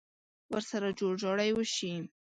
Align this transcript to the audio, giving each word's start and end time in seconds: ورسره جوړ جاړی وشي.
ورسره 0.53 0.89
جوړ 0.99 1.13
جاړی 1.23 1.49
وشي. 1.53 1.93